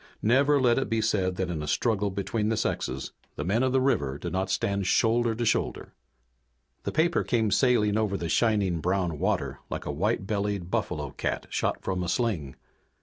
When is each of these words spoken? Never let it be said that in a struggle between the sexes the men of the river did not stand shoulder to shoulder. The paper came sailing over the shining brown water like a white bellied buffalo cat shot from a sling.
Never 0.23 0.59
let 0.59 0.79
it 0.79 0.89
be 0.89 0.99
said 0.99 1.35
that 1.35 1.51
in 1.51 1.61
a 1.61 1.67
struggle 1.67 2.09
between 2.09 2.49
the 2.49 2.57
sexes 2.57 3.11
the 3.35 3.43
men 3.45 3.61
of 3.61 3.71
the 3.71 3.79
river 3.79 4.17
did 4.17 4.33
not 4.33 4.49
stand 4.49 4.87
shoulder 4.87 5.35
to 5.35 5.45
shoulder. 5.45 5.93
The 6.85 6.91
paper 6.91 7.23
came 7.23 7.51
sailing 7.51 7.95
over 7.99 8.17
the 8.17 8.27
shining 8.27 8.79
brown 8.79 9.19
water 9.19 9.59
like 9.69 9.85
a 9.85 9.91
white 9.91 10.25
bellied 10.25 10.71
buffalo 10.71 11.11
cat 11.11 11.45
shot 11.51 11.83
from 11.83 12.01
a 12.01 12.09
sling. 12.09 12.55